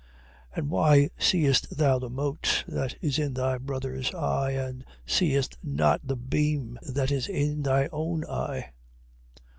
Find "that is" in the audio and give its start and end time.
2.67-3.19, 6.81-7.27